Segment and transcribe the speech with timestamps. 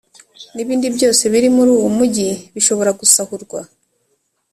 [0.55, 3.59] n’ibindi byose biri muri uwo mugi bishobora gusahurwa,